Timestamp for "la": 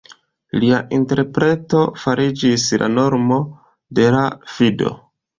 2.83-2.87, 4.17-4.23